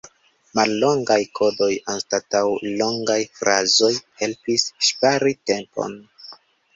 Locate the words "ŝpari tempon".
4.89-5.95